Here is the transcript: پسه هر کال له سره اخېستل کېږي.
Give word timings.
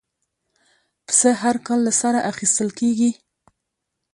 پسه 1.05 1.29
هر 1.43 1.55
کال 1.65 1.79
له 1.87 1.93
سره 2.01 2.19
اخېستل 2.31 2.69
کېږي. 2.79 3.11